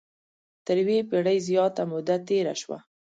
[0.65, 2.77] تر یوې پېړۍ زیاته موده تېره شوه.